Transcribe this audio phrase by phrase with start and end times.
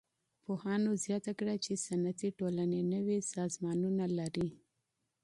[0.43, 4.49] پوهانو زياته کړه چي صنعتي ټولني نوي سازمانونه لري.